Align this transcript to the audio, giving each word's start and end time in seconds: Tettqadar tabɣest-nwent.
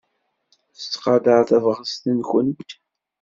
Tettqadar 0.77 1.41
tabɣest-nwent. 1.49 2.69